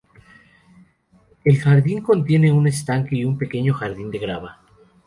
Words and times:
El 1.45 1.59
jardín 1.59 2.01
contiene 2.01 2.51
un 2.51 2.65
estanque 2.65 3.17
y 3.17 3.23
un 3.23 3.37
pequeño 3.37 3.75
jardín 3.75 4.09
de 4.09 4.17
grava. 4.17 4.59